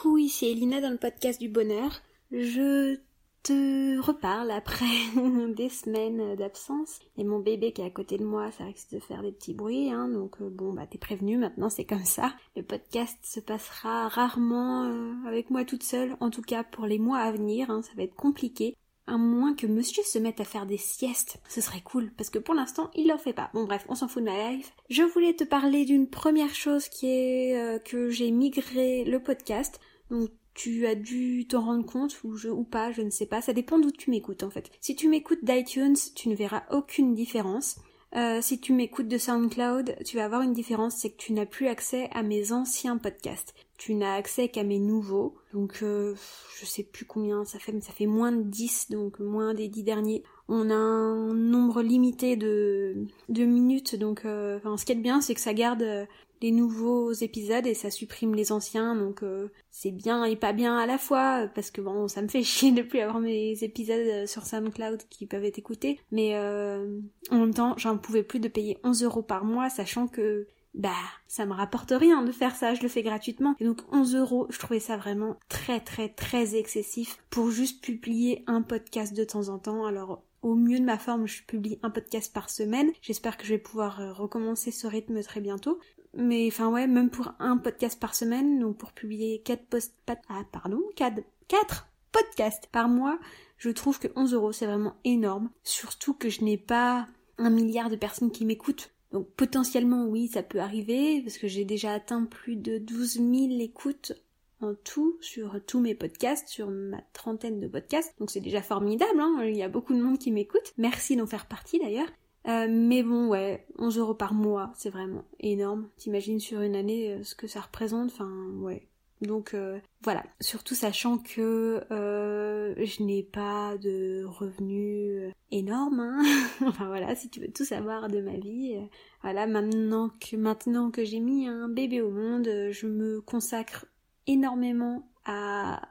[0.00, 2.00] Coucou, ici Elina dans le podcast du bonheur.
[2.30, 2.96] Je
[3.42, 4.86] te reparle après
[5.54, 7.00] des semaines d'absence.
[7.18, 9.52] Et mon bébé qui est à côté de moi, ça risque de faire des petits
[9.52, 12.34] bruits, hein, donc euh, bon bah t'es prévenu, maintenant c'est comme ça.
[12.56, 16.98] Le podcast se passera rarement euh, avec moi toute seule, en tout cas pour les
[16.98, 18.76] mois à venir, hein, ça va être compliqué.
[19.06, 22.38] À moins que monsieur se mette à faire des siestes, ce serait cool, parce que
[22.38, 23.50] pour l'instant il l'en fait pas.
[23.52, 24.72] Bon bref, on s'en fout de ma life.
[24.88, 29.78] Je voulais te parler d'une première chose qui est euh, que j'ai migré le podcast.
[30.10, 33.40] Donc tu as dû t'en rendre compte ou pas, je ne sais pas.
[33.40, 34.70] Ça dépend d'où tu m'écoutes en fait.
[34.80, 37.76] Si tu m'écoutes d'iTunes, tu ne verras aucune différence.
[38.16, 41.46] Euh, si tu m'écoutes de SoundCloud, tu vas avoir une différence, c'est que tu n'as
[41.46, 43.54] plus accès à mes anciens podcasts.
[43.80, 45.34] Tu n'as accès qu'à mes nouveaux.
[45.54, 46.14] Donc euh,
[46.60, 49.68] je sais plus combien ça fait, mais ça fait moins de 10, donc moins des
[49.68, 50.22] 10 derniers.
[50.48, 55.22] On a un nombre limité de, de minutes, donc euh, enfin, ce qui est bien,
[55.22, 56.04] c'est que ça garde euh,
[56.42, 59.22] les nouveaux épisodes et ça supprime les anciens, donc
[59.70, 62.72] c'est bien et pas bien à la fois, parce que bon, ça me fait chier
[62.72, 67.74] de plus avoir mes épisodes sur SoundCloud qui peuvent être écoutés, mais en même temps,
[67.76, 70.94] j'en pouvais plus de payer 11 euros par mois, sachant que bah
[71.26, 73.54] ça me rapporte rien de faire ça, je le fais gratuitement.
[73.58, 78.44] Et donc 11 euros, je trouvais ça vraiment très très très excessif pour juste publier
[78.46, 79.84] un podcast de temps en temps.
[79.86, 82.90] Alors au mieux de ma forme, je publie un podcast par semaine.
[83.02, 85.78] J'espère que je vais pouvoir recommencer ce rythme très bientôt.
[86.14, 89.94] Mais enfin ouais, même pour un podcast par semaine, donc pour publier 4 posts,
[90.28, 93.18] ah pardon, 4, 4 podcasts par mois,
[93.58, 95.50] je trouve que 11 euros c'est vraiment énorme.
[95.62, 97.06] Surtout que je n'ai pas
[97.38, 98.92] un milliard de personnes qui m'écoutent.
[99.12, 103.60] Donc potentiellement oui, ça peut arriver, parce que j'ai déjà atteint plus de 12 000
[103.60, 104.12] écoutes
[104.60, 108.14] en tout sur tous mes podcasts, sur ma trentaine de podcasts.
[108.18, 110.74] Donc c'est déjà formidable, hein il y a beaucoup de monde qui m'écoute.
[110.78, 112.08] Merci d'en faire partie d'ailleurs.
[112.48, 115.88] Euh, mais bon, ouais, 11 euros par mois, c'est vraiment énorme.
[115.96, 118.88] T'imagines sur une année euh, ce que ça représente, enfin, ouais.
[119.20, 126.00] Donc euh, voilà, surtout sachant que euh, je n'ai pas de revenus énormes.
[126.00, 126.22] Hein.
[126.66, 128.76] enfin voilà, si tu veux tout savoir de ma vie,
[129.22, 133.86] voilà, maintenant que maintenant que j'ai mis un bébé au monde, je me consacre
[134.26, 135.82] énormément à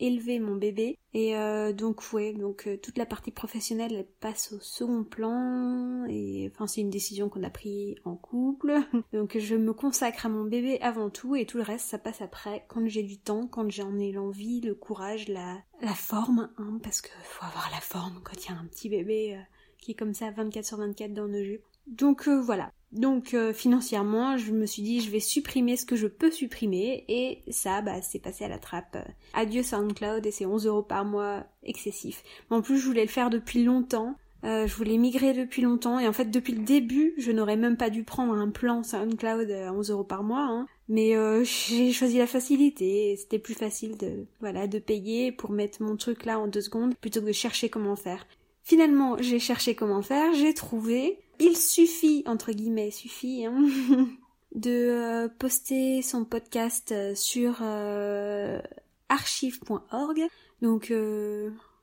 [0.00, 0.98] élever mon bébé.
[1.14, 6.04] Et euh, donc ouais donc euh, toute la partie professionnelle elle passe au second plan.
[6.08, 8.74] Et enfin c'est une décision qu'on a pris en couple.
[9.12, 11.36] Donc je me consacre à mon bébé avant tout.
[11.36, 12.64] Et tout le reste ça passe après.
[12.68, 17.00] Quand j'ai du temps quand j'en ai l'envie le courage la la forme hein, parce
[17.00, 19.42] que faut avoir la forme quand il y a un petit bébé euh,
[19.78, 21.64] qui est comme ça 24 sur 24 dans nos jupes.
[21.86, 26.06] Donc voilà donc euh, financièrement, je me suis dit je vais supprimer ce que je
[26.06, 28.96] peux supprimer et ça bah c'est passé à la trappe.
[29.34, 32.22] Adieu SoundCloud et c'est 11 euros par mois excessif.
[32.50, 34.16] En plus je voulais le faire depuis longtemps.
[34.44, 37.76] Euh, je voulais migrer depuis longtemps et en fait depuis le début je n'aurais même
[37.76, 40.66] pas dû prendre un plan SoundCloud à 11 euros par mois hein.
[40.88, 45.82] mais euh, j'ai choisi la facilité c'était plus facile de voilà de payer pour mettre
[45.82, 48.26] mon truc là en deux secondes plutôt que de chercher comment faire
[48.66, 53.66] finalement j'ai cherché comment faire j'ai trouvé il suffit, entre guillemets, suffit, hein,
[54.54, 58.60] de euh, poster son podcast euh, sur euh,
[59.08, 60.26] archive.org.
[60.62, 60.92] Donc,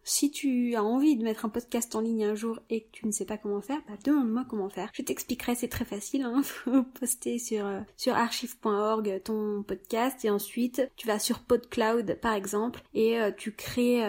[0.03, 3.05] si tu as envie de mettre un podcast en ligne un jour et que tu
[3.05, 4.89] ne sais pas comment faire, bah demande-moi comment faire.
[4.93, 6.23] Je t'expliquerai, c'est très facile.
[6.23, 12.33] Hein, faut poster sur sur archive.org ton podcast et ensuite tu vas sur PodCloud par
[12.33, 14.01] exemple et tu crées.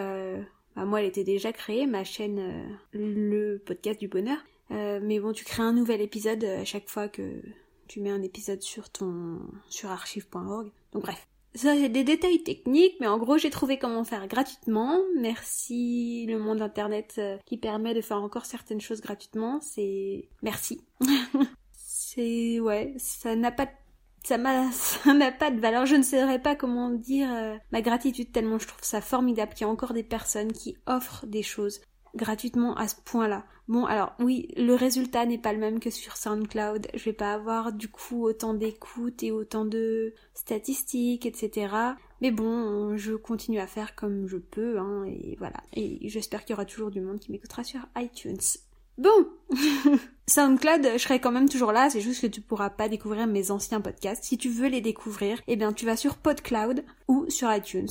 [0.77, 4.39] Bah, moi, elle était déjà créée, ma chaîne, le podcast du bonheur.
[4.71, 7.43] Euh, mais bon, tu crées un nouvel épisode euh, à chaque fois que
[7.87, 10.71] tu mets un épisode sur ton sur archive.org.
[10.93, 11.27] Donc bref.
[11.57, 14.99] Ça, c'est des détails techniques, mais en gros, j'ai trouvé comment faire gratuitement.
[15.17, 19.61] Merci le monde internet euh, qui permet de faire encore certaines choses gratuitement.
[19.61, 20.81] C'est merci.
[21.73, 23.69] c'est ouais, ça n'a pas
[24.25, 25.87] ça m'a ça n'a pas de valeur.
[25.87, 27.29] Je ne saurais pas comment dire
[27.73, 31.27] ma gratitude tellement je trouve ça formidable qu'il y a encore des personnes qui offrent
[31.27, 31.81] des choses
[32.15, 33.45] gratuitement à ce point-là.
[33.67, 36.89] Bon, alors oui, le résultat n'est pas le même que sur SoundCloud.
[36.93, 41.75] Je vais pas avoir du coup autant d'écoutes et autant de statistiques, etc.
[42.21, 45.63] Mais bon, je continue à faire comme je peux, hein, et voilà.
[45.73, 48.37] Et j'espère qu'il y aura toujours du monde qui m'écoutera sur iTunes.
[48.97, 49.27] Bon
[50.27, 53.51] SoundCloud, je serai quand même toujours là, c'est juste que tu pourras pas découvrir mes
[53.51, 54.25] anciens podcasts.
[54.25, 57.89] Si tu veux les découvrir, eh bien tu vas sur PodCloud ou sur iTunes.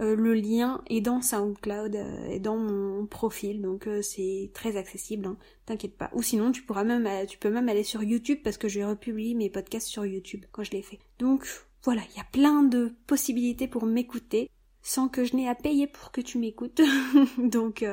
[0.00, 4.76] Euh, le lien est dans SoundCloud euh, et dans mon profil, donc euh, c'est très
[4.76, 5.36] accessible, hein,
[5.66, 6.10] t'inquiète pas.
[6.14, 9.34] Ou sinon, tu pourras même, tu peux même aller sur YouTube parce que je republie
[9.34, 10.98] mes podcasts sur YouTube quand je les fais.
[11.18, 11.46] Donc
[11.84, 14.50] voilà, il y a plein de possibilités pour m'écouter
[14.82, 16.82] sans que je n'ai à payer pour que tu m'écoutes.
[17.38, 17.84] donc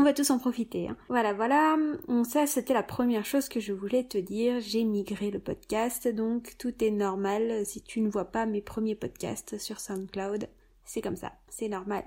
[0.00, 0.88] on va tous en profiter.
[0.88, 0.96] Hein.
[1.08, 1.76] Voilà, voilà.
[2.24, 4.58] Ça, c'était la première chose que je voulais te dire.
[4.60, 7.66] J'ai migré le podcast, donc tout est normal.
[7.66, 10.48] Si tu ne vois pas mes premiers podcasts sur SoundCloud,
[10.86, 12.04] c'est comme ça, c'est normal.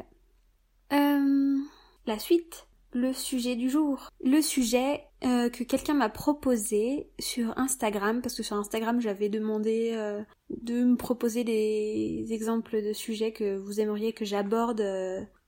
[0.92, 1.60] Euh,
[2.08, 4.10] la suite, le sujet du jour.
[4.24, 9.92] Le sujet euh, que quelqu'un m'a proposé sur Instagram, parce que sur Instagram j'avais demandé
[9.94, 14.84] euh, de me proposer des exemples de sujets que vous aimeriez que j'aborde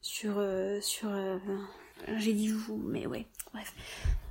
[0.01, 0.39] sur...
[0.81, 1.09] sur
[2.17, 3.73] J'ai dit vous, mais ouais, bref.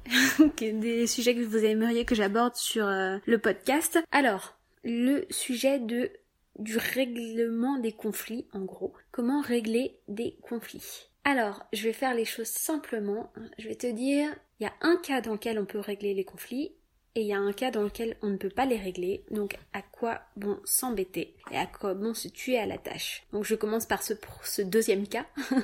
[0.58, 3.98] des sujets que vous aimeriez que j'aborde sur le podcast.
[4.12, 6.10] Alors, le sujet de
[6.58, 8.92] du règlement des conflits, en gros.
[9.10, 13.32] Comment régler des conflits alors, je vais faire les choses simplement.
[13.58, 14.28] Je vais te dire,
[14.60, 16.72] il y a un cas dans lequel on peut régler les conflits
[17.14, 19.24] et il y a un cas dans lequel on ne peut pas les régler.
[19.30, 23.24] Donc, à quoi bon s'embêter et à quoi bon se tuer à la tâche.
[23.32, 24.12] Donc, je commence par ce,
[24.42, 25.26] ce deuxième cas.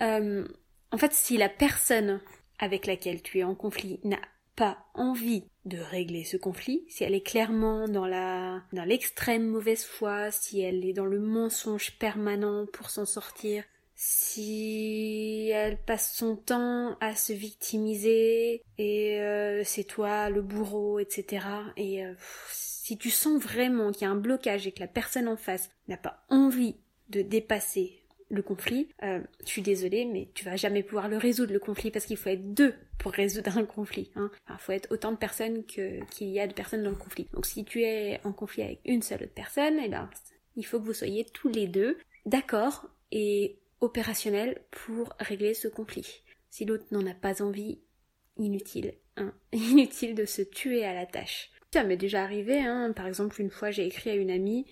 [0.00, 0.48] Euh,
[0.92, 2.20] en fait, si la personne
[2.58, 4.20] avec laquelle tu es en conflit n'a
[4.54, 9.84] pas envie de régler ce conflit, si elle est clairement dans la dans l'extrême mauvaise
[9.84, 16.36] foi, si elle est dans le mensonge permanent pour s'en sortir, si elle passe son
[16.36, 21.46] temps à se victimiser et euh, c'est toi le bourreau, etc.
[21.76, 22.12] Et euh,
[22.48, 25.70] si tu sens vraiment qu'il y a un blocage et que la personne en face
[25.88, 26.76] n'a pas envie
[27.08, 28.01] de dépasser
[28.32, 31.90] le conflit, euh, je suis désolée, mais tu vas jamais pouvoir le résoudre le conflit
[31.90, 34.10] parce qu'il faut être deux pour résoudre un conflit.
[34.16, 34.30] Hein.
[34.48, 37.28] il faut être autant de personnes que qu'il y a de personnes dans le conflit.
[37.34, 40.08] Donc si tu es en conflit avec une seule autre personne, eh ben
[40.56, 46.22] il faut que vous soyez tous les deux d'accord et opérationnel pour régler ce conflit.
[46.48, 47.80] Si l'autre n'en a pas envie,
[48.38, 51.50] inutile, hein, inutile de se tuer à la tâche.
[51.74, 54.64] Ça m'est déjà arrivé, hein, par exemple une fois j'ai écrit à une amie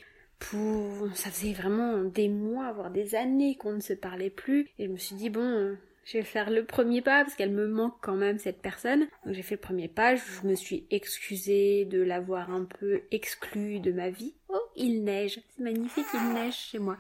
[0.43, 4.91] ça faisait vraiment des mois, voire des années qu'on ne se parlait plus, et je
[4.91, 8.17] me suis dit bon, je vais faire le premier pas parce qu'elle me manque quand
[8.17, 9.07] même cette personne.
[9.25, 13.81] Donc j'ai fait le premier pas, je me suis excusée de l'avoir un peu exclue
[13.81, 14.35] de ma vie.
[14.49, 16.97] Oh, il neige, c'est magnifique, il neige chez moi.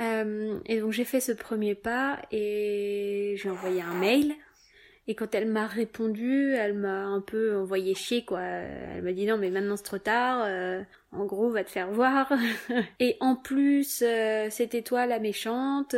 [0.00, 4.34] Euh, et donc j'ai fait ce premier pas et j'ai envoyé un mail.
[5.08, 8.42] Et quand elle m'a répondu, elle m'a un peu envoyé chier quoi.
[8.42, 10.44] Elle m'a dit non mais maintenant c'est trop tard.
[10.46, 10.82] Euh,
[11.12, 12.30] en gros va te faire voir.
[13.00, 15.96] et en plus euh, c'était toi la méchante.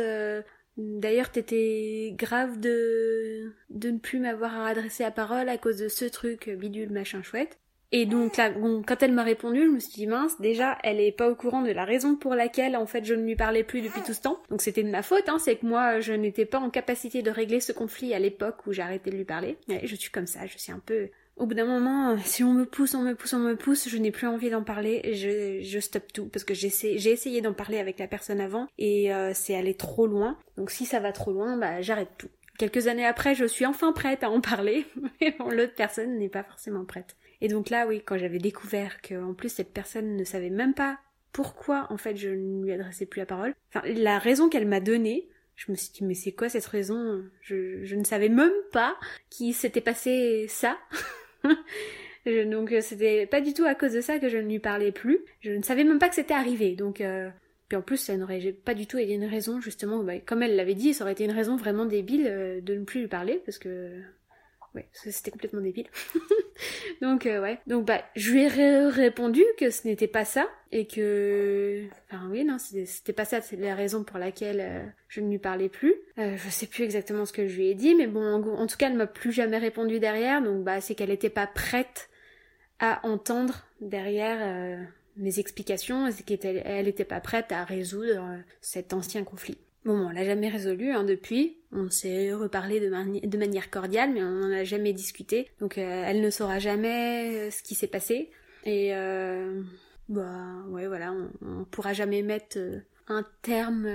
[0.77, 6.05] D'ailleurs t'étais grave de de ne plus m'avoir adressé la parole à cause de ce
[6.05, 7.60] truc bidule machin chouette.
[7.93, 8.51] Et donc là,
[8.87, 11.61] quand elle m'a répondu, je me suis dit mince, déjà, elle est pas au courant
[11.61, 14.21] de la raison pour laquelle en fait je ne lui parlais plus depuis tout ce
[14.21, 14.41] temps.
[14.49, 17.29] Donc c'était de ma faute, hein, c'est que moi je n'étais pas en capacité de
[17.29, 19.57] régler ce conflit à l'époque où j'ai arrêté de lui parler.
[19.67, 21.09] Et je suis comme ça, je suis un peu.
[21.35, 23.97] Au bout d'un moment, si on me pousse, on me pousse, on me pousse, je
[23.97, 27.79] n'ai plus envie d'en parler, je, je stoppe tout parce que j'ai essayé d'en parler
[27.79, 30.37] avec la personne avant et euh, c'est allé trop loin.
[30.55, 32.29] Donc si ça va trop loin, bah j'arrête tout.
[32.57, 34.85] Quelques années après, je suis enfin prête à en parler,
[35.19, 37.15] mais l'autre personne n'est pas forcément prête.
[37.41, 40.73] Et donc là, oui, quand j'avais découvert que en plus cette personne ne savait même
[40.73, 40.99] pas
[41.33, 44.79] pourquoi en fait je ne lui adressais plus la parole, enfin la raison qu'elle m'a
[44.79, 47.23] donnée, je me suis dit mais c'est quoi cette raison?
[47.41, 48.97] Je, je ne savais même pas
[49.29, 50.77] qu'il s'était passé ça.
[52.25, 54.91] donc euh, c'était pas du tout à cause de ça que je ne lui parlais
[54.91, 55.19] plus.
[55.39, 56.75] Je ne savais même pas que c'était arrivé.
[56.75, 57.29] Donc euh,
[57.67, 60.55] puis en plus ça n'aurait pas du tout été une raison justement, bah, comme elle
[60.55, 63.41] l'avait dit, ça aurait été une raison vraiment débile euh, de ne plus lui parler
[63.45, 64.01] parce que
[64.75, 65.87] ouais, c'était complètement débile.
[67.01, 70.87] donc euh, ouais, donc bah je lui ai répondu que ce n'était pas ça et
[70.87, 75.29] que, enfin oui non, c'était pas ça, c'est la raison pour laquelle euh, je ne
[75.29, 75.95] lui parlais plus.
[76.17, 78.77] Euh, je sais plus exactement ce que je lui ai dit, mais bon, en, tout
[78.77, 82.09] cas, elle m'a plus jamais répondu derrière, donc bah c'est qu'elle était pas prête
[82.79, 84.79] à entendre derrière
[85.17, 89.57] mes explications, et qu'elle elle était pas prête à résoudre cet ancien conflit.
[89.83, 91.57] Bon, on l'a jamais résolu hein, depuis.
[91.71, 95.49] On s'est reparlé de, manière cordiale, mais on n'en a jamais discuté.
[95.59, 98.29] Donc euh, elle ne saura jamais euh, ce qui s'est passé.
[98.63, 99.63] Et euh,
[100.07, 102.59] bah ouais, voilà, on, pourra jamais mettre
[103.07, 103.87] un terme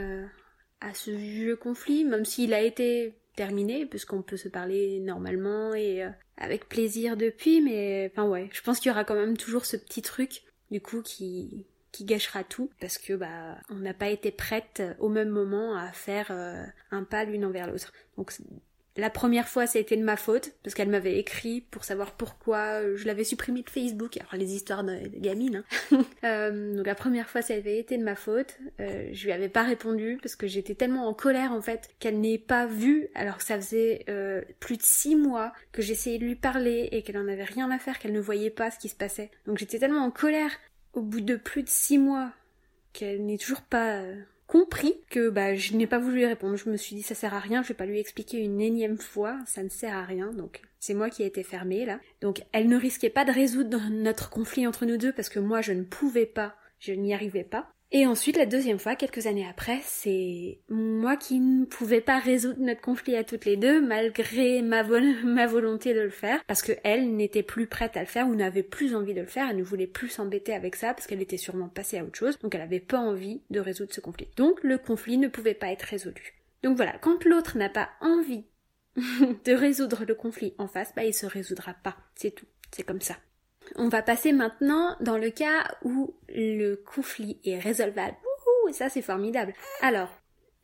[0.81, 6.03] à ce vieux conflit, même s'il a été terminé, puisqu'on peut se parler normalement et
[6.37, 7.61] avec plaisir depuis.
[7.61, 10.81] Mais enfin ouais, je pense qu'il y aura quand même toujours ce petit truc du
[10.81, 11.65] coup qui
[11.97, 15.93] qui gâchera tout parce que bah on n'a pas été prête au même moment à
[15.93, 17.93] faire euh, un pas l'une envers l'autre.
[18.19, 18.33] Donc
[18.97, 22.13] la première fois, ça a été de ma faute, parce qu'elle m'avait écrit pour savoir
[22.13, 24.17] pourquoi euh, je l'avais supprimé de Facebook.
[24.17, 25.65] Alors les histoires de, gamines.
[25.93, 26.05] Hein.
[26.25, 28.57] euh, donc la première fois, ça avait été de ma faute.
[28.81, 32.21] Euh, je lui avais pas répondu parce que j'étais tellement en colère en fait qu'elle
[32.21, 33.09] n'ait pas vu.
[33.15, 37.03] Alors que ça faisait euh, plus de six mois que j'essayais de lui parler et
[37.03, 39.31] qu'elle en avait rien à faire, qu'elle ne voyait pas ce qui se passait.
[39.47, 40.53] Donc j'étais tellement en colère
[40.97, 42.33] au bout de plus de six mois
[42.93, 46.57] qu'elle n'est toujours pas euh, compris que bah je n'ai pas voulu lui répondre.
[46.57, 48.99] Je me suis dit ça sert à rien, je vais pas lui expliquer une énième
[48.99, 50.33] fois, ça ne sert à rien.
[50.33, 52.01] Donc c'est moi qui ai été fermée là.
[52.23, 55.61] Donc elle ne risquait pas de résoudre notre conflit entre nous deux parce que moi
[55.61, 57.69] je ne pouvais pas, je n'y arrivais pas.
[57.93, 62.59] Et ensuite, la deuxième fois, quelques années après, c'est moi qui ne pouvais pas résoudre
[62.59, 67.15] notre conflit à toutes les deux, malgré ma, volonté de le faire, parce que elle
[67.15, 69.63] n'était plus prête à le faire ou n'avait plus envie de le faire, elle ne
[69.63, 72.61] voulait plus s'embêter avec ça, parce qu'elle était sûrement passée à autre chose, donc elle
[72.61, 74.29] n'avait pas envie de résoudre ce conflit.
[74.37, 76.35] Donc le conflit ne pouvait pas être résolu.
[76.65, 78.47] Donc voilà, quand l'autre n'a pas envie
[78.97, 83.01] de résoudre le conflit en face, bah il se résoudra pas, c'est tout, c'est comme
[83.01, 83.17] ça.
[83.75, 88.17] On va passer maintenant dans le cas où le conflit est résolvable.
[88.67, 89.53] Ouh, ça c'est formidable.
[89.81, 90.11] Alors,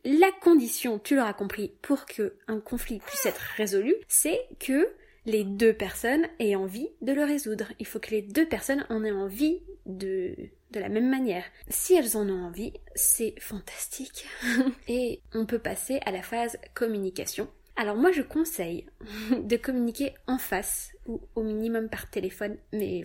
[0.05, 4.89] la condition, tu l'auras compris, pour que un conflit puisse être résolu, c'est que
[5.25, 7.71] les deux personnes aient envie de le résoudre.
[7.79, 10.35] Il faut que les deux personnes en aient envie de,
[10.71, 11.45] de la même manière.
[11.69, 14.25] Si elles en ont envie, c'est fantastique.
[14.87, 17.47] Et on peut passer à la phase communication.
[17.75, 18.85] Alors moi je conseille
[19.31, 23.03] de communiquer en face ou au minimum par téléphone, mais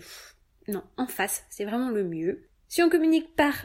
[0.67, 2.43] non, en face, c'est vraiment le mieux.
[2.67, 3.55] Si on communique par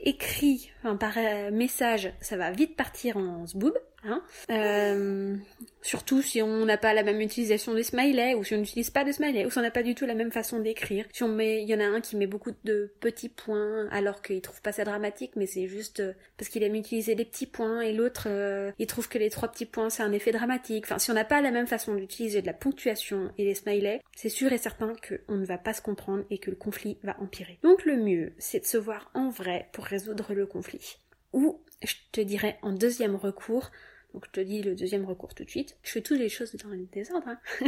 [0.00, 3.78] écrit, enfin par euh, message, ça va vite partir en zboob.
[4.08, 4.22] Hein.
[4.50, 5.36] Euh,
[5.82, 9.04] surtout si on n'a pas la même utilisation des smileys, ou si on n'utilise pas
[9.04, 11.06] de smileys, ou si on n'a pas du tout la même façon d'écrire.
[11.12, 14.22] Si on met, il y en a un qui met beaucoup de petits points, alors
[14.22, 17.46] qu'il trouve pas ça dramatique, mais c'est juste euh, parce qu'il aime utiliser des petits
[17.46, 20.84] points, et l'autre, euh, il trouve que les trois petits points c'est un effet dramatique.
[20.86, 24.00] Enfin, si on n'a pas la même façon d'utiliser de la ponctuation et des smileys,
[24.14, 27.16] c'est sûr et certain qu'on ne va pas se comprendre et que le conflit va
[27.20, 27.58] empirer.
[27.62, 30.96] Donc le mieux, c'est de se voir en vrai pour résoudre le conflit.
[31.32, 33.70] Ou, je te dirais en deuxième recours,
[34.16, 35.76] donc je te dis le deuxième recours tout de suite.
[35.82, 37.28] Je fais toutes les choses dans le désordre.
[37.28, 37.38] Hein.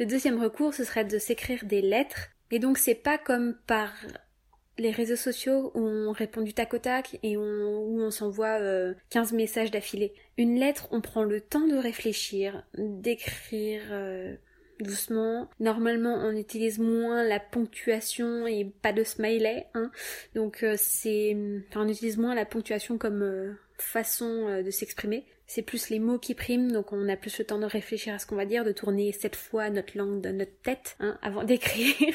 [0.00, 2.30] le deuxième recours, ce serait de s'écrire des lettres.
[2.50, 3.92] Et donc c'est pas comme par
[4.78, 8.58] les réseaux sociaux où on répond du tac au tac et où on s'envoie
[9.10, 10.14] 15 euh, messages d'affilée.
[10.38, 14.34] Une lettre, on prend le temps de réfléchir, d'écrire euh,
[14.80, 15.50] doucement.
[15.60, 19.66] Normalement, on utilise moins la ponctuation et pas de smiley.
[19.74, 19.90] Hein.
[20.34, 21.36] Donc euh, c'est...
[21.76, 26.72] on utilise moins la ponctuation comme façon de s'exprimer c'est plus les mots qui priment,
[26.72, 29.12] donc on a plus le temps de réfléchir à ce qu'on va dire, de tourner
[29.12, 32.14] cette fois notre langue dans notre tête hein, avant d'écrire.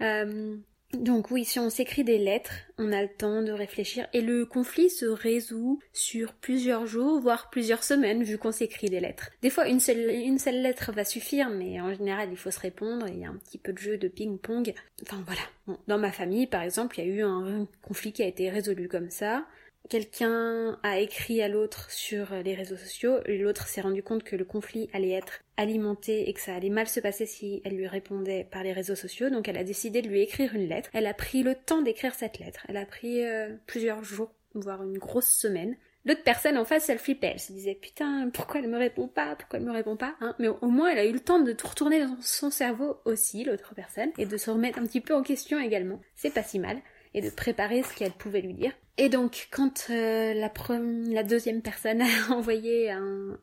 [0.00, 0.56] Euh,
[0.92, 4.44] donc oui, si on s'écrit des lettres, on a le temps de réfléchir et le
[4.44, 9.30] conflit se résout sur plusieurs jours, voire plusieurs semaines, vu qu'on s'écrit des lettres.
[9.42, 12.60] Des fois, une seule, une seule lettre va suffire, mais en général, il faut se
[12.60, 14.74] répondre, il y a un petit peu de jeu de ping-pong.
[15.02, 15.76] Enfin voilà.
[15.86, 18.88] dans ma famille, par exemple, il y a eu un conflit qui a été résolu
[18.88, 19.44] comme ça
[19.88, 24.44] quelqu'un a écrit à l'autre sur les réseaux sociaux, l'autre s'est rendu compte que le
[24.44, 28.46] conflit allait être alimenté et que ça allait mal se passer si elle lui répondait
[28.50, 30.90] par les réseaux sociaux, donc elle a décidé de lui écrire une lettre.
[30.92, 32.64] Elle a pris le temps d'écrire cette lettre.
[32.68, 35.76] Elle a pris euh, plusieurs jours, voire une grosse semaine.
[36.06, 37.32] L'autre personne en face, elle flippait.
[37.34, 39.36] Elle se disait putain, pourquoi elle me répond pas?
[39.36, 40.14] Pourquoi elle me répond pas?
[40.20, 40.34] Hein?
[40.38, 43.44] Mais au moins, elle a eu le temps de tout retourner dans son cerveau aussi,
[43.44, 46.00] l'autre personne, et de se remettre un petit peu en question également.
[46.14, 46.80] C'est pas si mal
[47.14, 48.72] et de préparer ce qu'elle pouvait lui dire.
[48.96, 52.94] Et donc, quand euh, la, deuxième personne a envoyé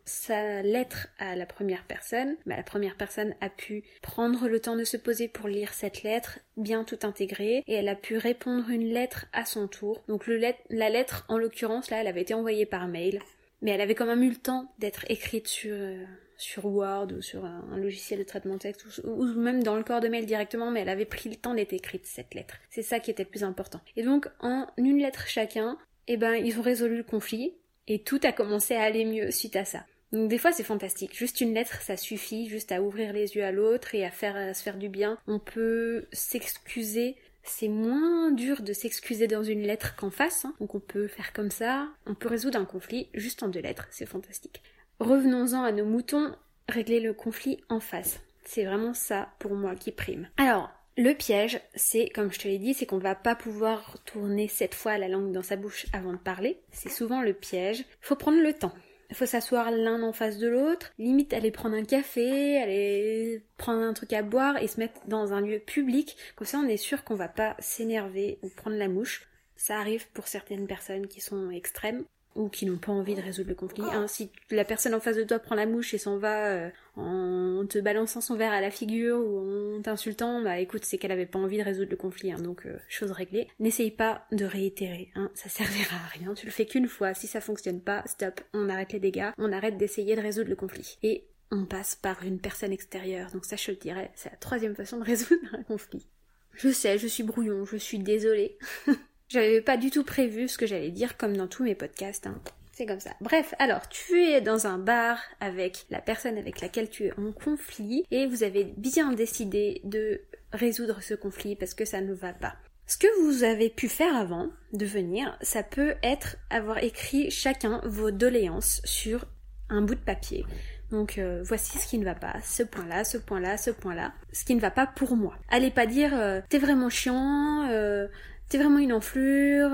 [0.05, 4.77] sa lettre à la première personne, bah, la première personne a pu prendre le temps
[4.77, 8.69] de se poser pour lire cette lettre, bien tout intégrer, et elle a pu répondre
[8.69, 10.01] une lettre à son tour.
[10.07, 13.19] Donc la lettre, en l'occurrence, là, elle avait été envoyée par mail,
[13.61, 16.03] mais elle avait quand même eu le temps d'être écrite sur, euh,
[16.37, 20.01] sur Word ou sur un, logiciel de traitement de texte ou, même dans le corps
[20.01, 22.55] de mail directement, mais elle avait pris le temps d'être écrite cette lettre.
[22.69, 23.81] C'est ça qui était le plus important.
[23.95, 25.77] Et donc en une lettre chacun,
[26.07, 27.53] eh ben ils ont résolu le conflit
[27.87, 29.85] et tout a commencé à aller mieux suite à ça.
[30.11, 33.43] Donc des fois c'est fantastique, juste une lettre ça suffit, juste à ouvrir les yeux
[33.43, 35.17] à l'autre et à faire à se faire du bien.
[35.27, 40.53] On peut s'excuser c'est moins dur de s'excuser dans une lettre qu'en face, hein.
[40.59, 43.87] donc on peut faire comme ça, on peut résoudre un conflit juste en deux lettres,
[43.91, 44.61] c'est fantastique.
[44.99, 46.35] Revenons-en à nos moutons,
[46.69, 48.19] régler le conflit en face.
[48.45, 50.29] C'est vraiment ça pour moi qui prime.
[50.37, 54.47] Alors, le piège, c'est, comme je te l'ai dit, c'est qu'on va pas pouvoir tourner
[54.47, 56.59] cette fois la langue dans sa bouche avant de parler.
[56.71, 57.85] C'est souvent le piège.
[58.01, 58.73] Faut prendre le temps.
[59.11, 63.81] Il faut s'asseoir l'un en face de l'autre, limite aller prendre un café, aller prendre
[63.81, 66.15] un truc à boire et se mettre dans un lieu public.
[66.37, 69.27] Comme ça, on est sûr qu'on va pas s'énerver ou prendre la mouche.
[69.57, 73.49] Ça arrive pour certaines personnes qui sont extrêmes ou qui n'ont pas envie de résoudre
[73.49, 73.83] le conflit.
[73.91, 76.69] Hein, si la personne en face de toi prend la mouche et s'en va euh,
[76.95, 81.11] en te balançant son verre à la figure ou en t'insultant, bah écoute, c'est qu'elle
[81.11, 83.47] avait pas envie de résoudre le conflit, hein, donc euh, chose réglée.
[83.59, 86.33] N'essaye pas de réitérer, hein, ça servira à rien.
[86.33, 89.51] Tu le fais qu'une fois, si ça fonctionne pas, stop, on arrête les dégâts, on
[89.51, 90.97] arrête d'essayer de résoudre le conflit.
[91.03, 94.75] Et on passe par une personne extérieure, donc ça je le dirais, c'est la troisième
[94.75, 96.07] façon de résoudre un conflit.
[96.53, 98.57] Je sais, je suis brouillon, je suis désolée.
[99.31, 102.27] J'avais pas du tout prévu ce que j'allais dire comme dans tous mes podcasts.
[102.27, 102.37] Hein.
[102.73, 103.11] C'est comme ça.
[103.21, 107.31] Bref, alors tu es dans un bar avec la personne avec laquelle tu es en
[107.31, 110.19] conflit et vous avez bien décidé de
[110.51, 112.55] résoudre ce conflit parce que ça ne va pas.
[112.87, 117.79] Ce que vous avez pu faire avant de venir, ça peut être avoir écrit chacun
[117.85, 119.27] vos doléances sur
[119.69, 120.45] un bout de papier.
[120.91, 124.43] Donc euh, voici ce qui ne va pas, ce point-là, ce point-là, ce point-là, ce
[124.43, 125.35] qui ne va pas pour moi.
[125.49, 128.07] Allez pas dire euh, t'es vraiment chiant, euh,
[128.51, 129.71] t'es vraiment une enflure,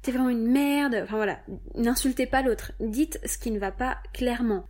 [0.00, 1.40] t'es vraiment une merde, enfin voilà,
[1.74, 4.64] n'insultez pas l'autre, dites ce qui ne va pas clairement.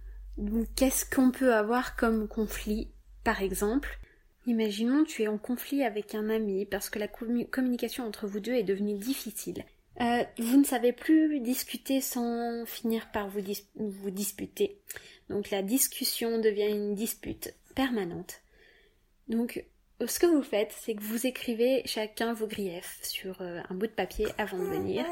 [0.75, 2.91] Qu'est-ce qu'on peut avoir comme conflit
[3.23, 4.01] par exemple?
[4.47, 8.55] Imaginons tu es en conflit avec un ami parce que la communication entre vous deux
[8.55, 9.65] est devenue difficile.
[10.01, 13.41] Euh, vous ne savez plus discuter sans finir par vous,
[13.77, 14.81] vous disputer.
[15.29, 18.41] Donc la discussion devient une dispute permanente.
[19.29, 19.65] Donc
[20.07, 23.87] ce que vous faites, c'est que vous écrivez chacun vos griefs sur euh, un bout
[23.87, 25.05] de papier avant de venir.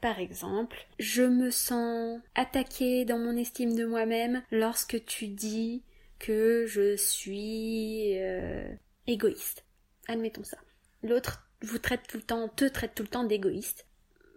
[0.00, 5.82] Par exemple, je me sens attaquée dans mon estime de moi-même lorsque tu dis
[6.18, 8.66] que je suis euh,
[9.06, 9.64] égoïste.
[10.08, 10.58] Admettons ça.
[11.02, 13.86] L'autre vous traite tout le temps, te traite tout le temps d'égoïste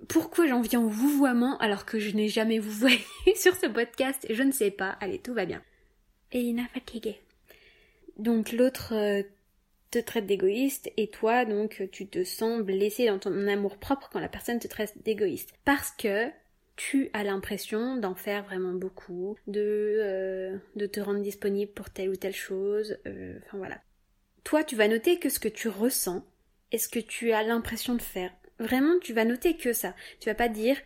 [0.08, 3.00] pourquoi j'en viens au vouvoiement alors que je n'ai jamais vouvoyé
[3.36, 4.26] sur ce podcast?
[4.30, 4.92] Je ne sais pas.
[5.02, 5.62] Allez, tout va bien.
[6.32, 7.20] Et fatigué.
[8.18, 9.24] Donc l'autre euh,
[9.92, 14.20] te traite d'égoïste et toi donc tu te sens blessé dans ton amour propre quand
[14.20, 16.30] la personne te traite d'égoïste parce que
[16.78, 22.10] tu as l'impression d'en faire vraiment beaucoup, de, euh, de te rendre disponible pour telle
[22.10, 23.82] ou telle chose, euh, enfin voilà.
[24.44, 26.24] Toi, tu vas noter que ce que tu ressens
[26.72, 28.32] est ce que tu as l'impression de faire.
[28.60, 29.96] Vraiment, tu vas noter que ça.
[30.20, 30.78] Tu vas pas dire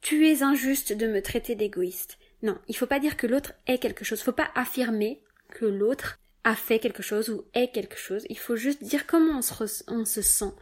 [0.00, 2.18] tu es injuste de me traiter d'égoïste.
[2.42, 4.22] Non, il faut pas dire que l'autre est quelque chose.
[4.22, 5.20] Faut pas affirmer
[5.50, 8.24] que l'autre a fait quelque chose ou est quelque chose.
[8.28, 10.52] Il faut juste dire comment on se, sent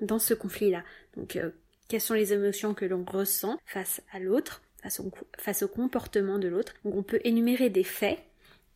[0.00, 0.82] dans ce conflit-là.
[1.16, 1.50] Donc, euh,
[1.88, 6.38] quelles sont les émotions que l'on ressent face à l'autre, face au, face au comportement
[6.38, 6.74] de l'autre.
[6.84, 8.18] Donc, on peut énumérer des faits,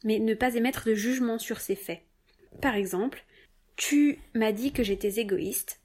[0.05, 2.03] mais ne pas émettre de jugement sur ces faits.
[2.61, 3.25] Par exemple,
[3.77, 5.81] tu m'as dit que j'étais égoïste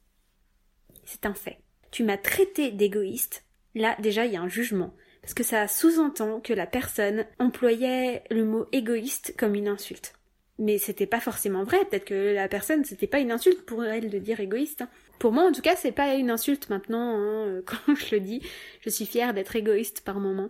[1.09, 1.57] c'est un fait.
[1.91, 3.43] Tu m'as traité d'égoïste,
[3.74, 4.93] là déjà il y a un jugement.
[5.21, 10.13] Parce que ça sous-entend que la personne employait le mot égoïste comme une insulte.
[10.60, 14.10] Mais c'était pas forcément vrai, peut-être que la personne, c'était pas une insulte pour elle
[14.10, 14.82] de dire égoïste.
[14.82, 14.89] Hein.
[15.17, 18.41] Pour moi, en tout cas, c'est pas une insulte maintenant, hein, quand je le dis.
[18.82, 20.50] Je suis fière d'être égoïste par moment.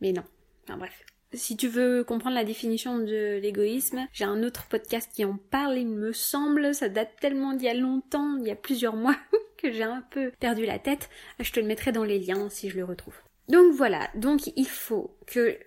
[0.00, 0.24] Mais non.
[0.64, 1.04] Enfin bref.
[1.34, 5.76] Si tu veux comprendre la définition de l'égoïsme, j'ai un autre podcast qui en parle,
[5.76, 9.16] il me semble, ça date tellement d'il y a longtemps, il y a plusieurs mois,
[9.58, 11.10] que j'ai un peu perdu la tête.
[11.38, 13.14] Je te le mettrai dans les liens si je le retrouve.
[13.48, 15.58] Donc voilà, donc il faut que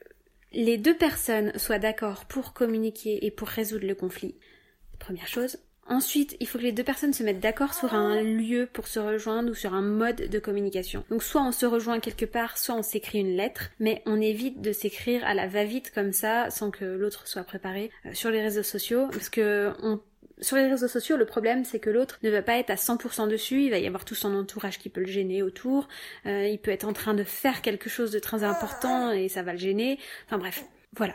[0.54, 4.36] les deux personnes soient d'accord pour communiquer et pour résoudre le conflit.
[5.00, 5.58] Première chose.
[5.88, 9.00] Ensuite, il faut que les deux personnes se mettent d'accord sur un lieu pour se
[9.00, 11.04] rejoindre ou sur un mode de communication.
[11.10, 14.62] Donc soit on se rejoint quelque part, soit on s'écrit une lettre, mais on évite
[14.62, 18.42] de s'écrire à la va-vite comme ça sans que l'autre soit préparé euh, sur les
[18.42, 20.00] réseaux sociaux parce que on
[20.41, 23.27] sur les réseaux sociaux, le problème c'est que l'autre ne va pas être à 100%
[23.27, 25.88] dessus, il va y avoir tout son entourage qui peut le gêner autour,
[26.25, 29.43] euh, il peut être en train de faire quelque chose de très important et ça
[29.43, 31.13] va le gêner, enfin bref, voilà.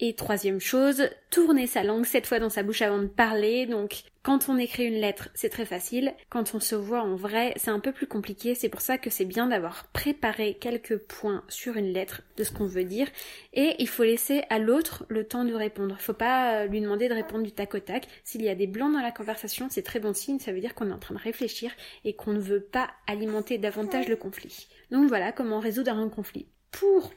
[0.00, 3.66] Et troisième chose, tourner sa langue cette fois dans sa bouche avant de parler.
[3.66, 6.14] Donc, quand on écrit une lettre, c'est très facile.
[6.30, 8.56] Quand on se voit en vrai, c'est un peu plus compliqué.
[8.56, 12.50] C'est pour ça que c'est bien d'avoir préparé quelques points sur une lettre de ce
[12.50, 13.06] qu'on veut dire.
[13.52, 15.96] Et il faut laisser à l'autre le temps de répondre.
[16.00, 18.08] Faut pas euh, lui demander de répondre du tac au tac.
[18.24, 20.40] S'il y a des blancs dans la conversation, c'est très bon signe.
[20.40, 21.70] Ça veut dire qu'on est en train de réfléchir
[22.04, 24.66] et qu'on ne veut pas alimenter davantage le conflit.
[24.90, 26.48] Donc voilà comment résoudre un conflit.
[26.72, 27.12] Pour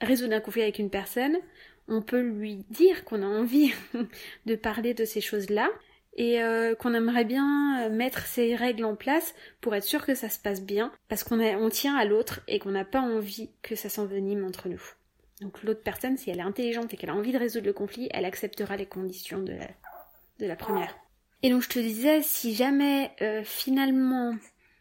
[0.00, 1.36] résoudre un conflit avec une personne,
[1.88, 3.72] on peut lui dire qu'on a envie
[4.46, 5.68] de parler de ces choses-là
[6.16, 10.14] et euh, qu'on aimerait bien euh, mettre ces règles en place pour être sûr que
[10.14, 13.50] ça se passe bien, parce qu'on on tient à l'autre et qu'on n'a pas envie
[13.62, 14.82] que ça s'envenime entre nous.
[15.42, 18.08] Donc l'autre personne, si elle est intelligente et qu'elle a envie de résoudre le conflit,
[18.12, 19.68] elle acceptera les conditions de la,
[20.38, 20.96] de la première.
[21.42, 24.34] Et donc je te disais, si jamais euh, finalement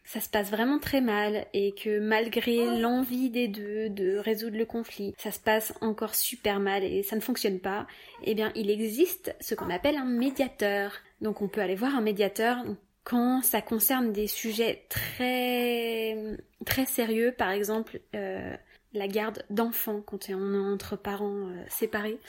[0.06, 4.66] ça se passe vraiment très mal et que malgré l'envie des deux de résoudre le
[4.66, 7.88] conflit, ça se passe encore super mal et ça ne fonctionne pas,
[8.24, 10.94] eh bien il existe ce qu'on appelle un médiateur.
[11.22, 12.58] Donc on peut aller voir un médiateur
[13.04, 18.56] quand ça concerne des sujets très très sérieux, par exemple euh,
[18.94, 22.20] la garde d'enfants quand on est entre parents euh, séparés.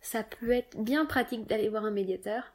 [0.00, 2.52] Ça peut être bien pratique d'aller voir un médiateur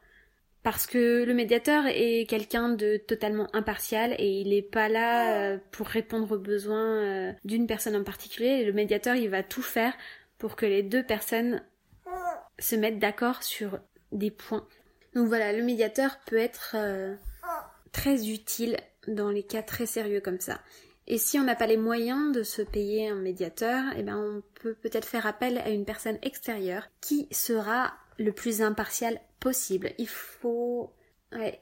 [0.62, 5.58] parce que le médiateur est quelqu'un de totalement impartial et il n'est pas là euh,
[5.72, 8.64] pour répondre aux besoins euh, d'une personne en particulier.
[8.64, 9.92] Le médiateur, il va tout faire
[10.38, 11.62] pour que les deux personnes
[12.58, 13.80] se mettent d'accord sur
[14.12, 14.66] des points.
[15.14, 17.14] Donc voilà, le médiateur peut être euh,
[17.90, 18.76] très utile
[19.08, 20.60] dans les cas très sérieux comme ça.
[21.08, 24.42] Et si on n'a pas les moyens de se payer un médiateur, eh ben on
[24.60, 29.92] peut peut-être faire appel à une personne extérieure qui sera le plus impartial possible.
[29.98, 30.92] Il faut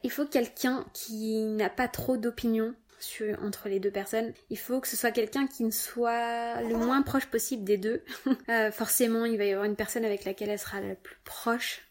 [0.03, 2.75] il faut quelqu'un qui n'a pas trop d'opinion
[3.43, 4.33] entre les deux personnes.
[4.51, 8.03] Il faut que ce soit quelqu'un qui ne soit le moins proche possible des deux.
[8.49, 11.83] Euh, forcément, il va y avoir une personne avec laquelle elle sera la plus proche.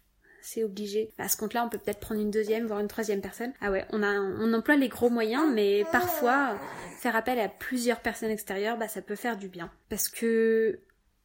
[0.42, 1.12] C'est obligé.
[1.18, 3.54] À ce compte-là, on peut peut-être prendre une deuxième, voire une troisième personne.
[3.62, 6.60] Ah ouais, on, a, on emploie les gros moyens, mais parfois,
[7.00, 9.72] faire appel à plusieurs personnes extérieures, bah, ça peut faire du bien.
[9.90, 10.80] Parce que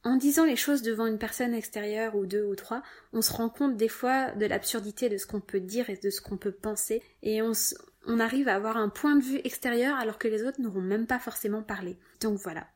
[0.04, 3.48] en disant les choses devant une personne extérieure ou deux ou trois, on se rend
[3.48, 6.52] compte des fois de l'absurdité de ce qu'on peut dire et de ce qu'on peut
[6.52, 10.60] penser, et on, arrive à avoir un point de vue extérieur alors que les autres
[10.60, 11.96] n'auront même pas forcément parlé.
[12.20, 12.66] Donc voilà.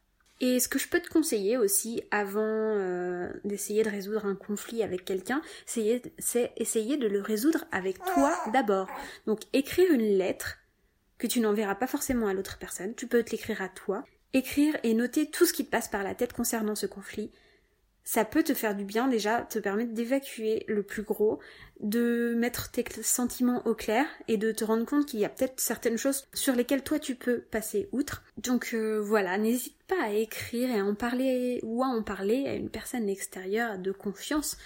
[0.40, 4.82] Et ce que je peux te conseiller aussi avant euh, d'essayer de résoudre un conflit
[4.82, 6.00] avec quelqu'un, c'est
[6.56, 8.88] essayer de le résoudre avec toi d'abord.
[9.26, 10.58] Donc écrire une lettre
[11.18, 14.76] que tu n'enverras pas forcément à l'autre personne, tu peux te l'écrire à toi, écrire
[14.82, 17.30] et noter tout ce qui te passe par la tête concernant ce conflit,
[18.08, 21.40] ça peut te faire du bien déjà, te permettre d'évacuer le plus gros,
[21.80, 25.60] de mettre tes sentiments au clair et de te rendre compte qu'il y a peut-être
[25.60, 28.22] certaines choses sur lesquelles toi tu peux passer outre.
[28.38, 32.46] Donc euh, voilà, n'hésite pas à écrire et à en parler ou à en parler
[32.46, 34.56] à une personne extérieure de confiance.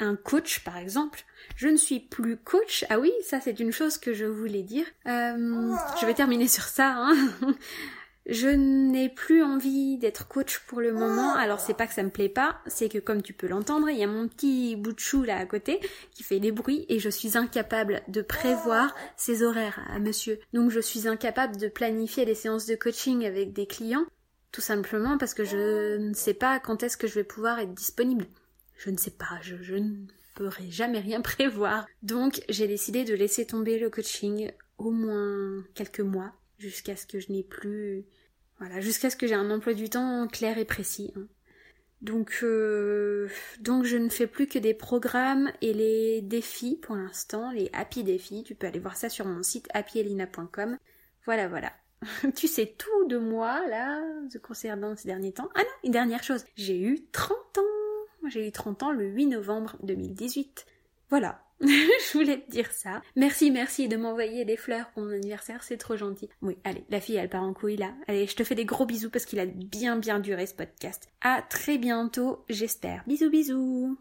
[0.00, 1.20] Un coach par exemple.
[1.54, 2.84] Je ne suis plus coach.
[2.90, 4.86] Ah oui, ça c'est une chose que je voulais dire.
[5.06, 6.92] Euh, je vais terminer sur ça.
[6.96, 7.30] Hein.
[8.28, 11.34] Je n'ai plus envie d'être coach pour le moment.
[11.34, 13.98] Alors c'est pas que ça me plaît pas, c'est que comme tu peux l'entendre, il
[13.98, 15.80] y a mon petit bout de chou là à côté
[16.12, 20.38] qui fait des bruits et je suis incapable de prévoir ses horaires à monsieur.
[20.52, 24.04] Donc je suis incapable de planifier des séances de coaching avec des clients
[24.52, 27.74] tout simplement parce que je ne sais pas quand est-ce que je vais pouvoir être
[27.74, 28.26] disponible.
[28.76, 31.86] Je ne sais pas, je, je ne pourrai jamais rien prévoir.
[32.02, 37.20] Donc j'ai décidé de laisser tomber le coaching au moins quelques mois jusqu'à ce que
[37.20, 38.04] je n'ai plus
[38.58, 41.12] voilà, jusqu'à ce que j'ai un emploi du temps clair et précis.
[41.16, 41.26] Hein.
[42.00, 43.28] Donc, euh,
[43.60, 48.04] donc je ne fais plus que des programmes et les défis pour l'instant, les happy
[48.04, 48.44] défis.
[48.44, 50.78] Tu peux aller voir ça sur mon site happyelina.com.
[51.24, 51.72] Voilà, voilà.
[52.36, 54.00] tu sais tout de moi là,
[54.42, 55.48] concernant ces derniers temps.
[55.54, 58.28] Ah non, une dernière chose, j'ai eu 30 ans.
[58.28, 60.66] J'ai eu 30 ans le 8 novembre 2018.
[61.10, 63.02] Voilà, je voulais te dire ça.
[63.16, 66.28] Merci, merci de m'envoyer des fleurs pour mon anniversaire, c'est trop gentil.
[66.42, 67.92] Oui, allez, la fille, elle part en couille là.
[68.06, 71.08] Allez, je te fais des gros bisous parce qu'il a bien bien duré ce podcast.
[71.20, 73.02] À très bientôt, j'espère.
[73.06, 73.98] Bisous, bisous.